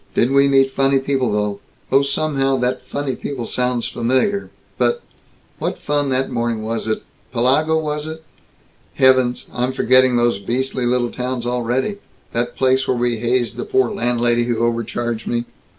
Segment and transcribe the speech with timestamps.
[0.15, 1.59] Didn't we meet funny people though!
[1.91, 4.49] Oh, somehow that 'funny people' sounds familiar.
[4.79, 5.03] But
[5.59, 8.23] What fun that morning was at Pellago, was it?
[8.95, 11.97] Heavens, I'm forgetting those beastly little towns already
[12.31, 15.45] that place where we hazed the poor landlady who overcharged me."